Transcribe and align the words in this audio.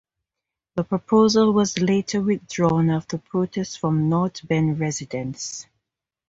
The 0.77 0.83
proposal 0.83 1.53
was 1.53 1.77
later 1.77 2.21
withdrawn 2.21 2.89
after 2.89 3.19
protests 3.19 3.75
from 3.75 4.09
North 4.09 4.41
Bend 4.47 4.79
residents. 4.79 5.67